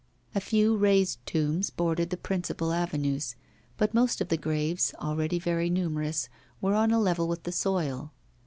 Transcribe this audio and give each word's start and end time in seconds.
A 0.33 0.41
few 0.41 0.75
raised 0.77 1.23
tombs 1.27 1.69
bordered 1.69 2.09
the 2.09 2.17
principal 2.17 2.71
avenues, 2.73 3.35
but 3.77 3.93
most 3.93 4.19
of 4.19 4.29
the 4.29 4.35
graves, 4.35 4.95
already 4.99 5.37
very 5.37 5.69
numerous, 5.69 6.27
were 6.59 6.73
on 6.73 6.89
a 6.89 6.99
level 6.99 7.27
with 7.27 7.43
the 7.43 7.51
soil. 7.51 8.11